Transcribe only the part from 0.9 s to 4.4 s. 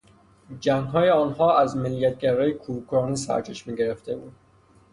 آنها از ملیت گرایی کورکورانه سرچشمه گرفته بود.